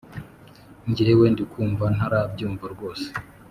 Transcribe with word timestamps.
Njyewe 0.89 1.25
ndikumva 1.33 1.85
ntarabyumva 1.95 2.65
rwose 2.73 3.07